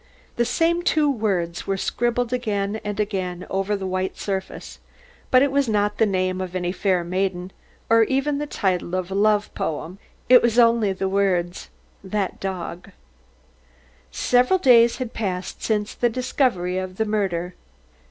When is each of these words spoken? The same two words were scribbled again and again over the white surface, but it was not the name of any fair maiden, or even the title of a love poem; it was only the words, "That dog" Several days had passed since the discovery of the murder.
The 0.35 0.45
same 0.45 0.81
two 0.81 1.07
words 1.11 1.67
were 1.67 1.77
scribbled 1.77 2.33
again 2.33 2.81
and 2.83 2.99
again 2.99 3.45
over 3.51 3.75
the 3.75 3.85
white 3.85 4.17
surface, 4.17 4.79
but 5.29 5.43
it 5.43 5.51
was 5.51 5.69
not 5.69 5.99
the 5.99 6.07
name 6.07 6.41
of 6.41 6.55
any 6.55 6.71
fair 6.71 7.03
maiden, 7.03 7.51
or 7.87 8.01
even 8.05 8.39
the 8.39 8.47
title 8.47 8.95
of 8.95 9.11
a 9.11 9.13
love 9.13 9.53
poem; 9.53 9.99
it 10.27 10.41
was 10.41 10.57
only 10.57 10.91
the 10.91 11.07
words, 11.07 11.69
"That 12.03 12.39
dog" 12.39 12.89
Several 14.31 14.57
days 14.57 14.97
had 14.97 15.13
passed 15.13 15.61
since 15.61 15.93
the 15.93 16.09
discovery 16.09 16.79
of 16.79 16.97
the 16.97 17.05
murder. 17.05 17.53